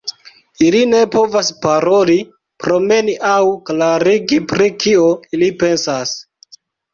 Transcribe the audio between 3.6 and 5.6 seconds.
klarigi pri kio ili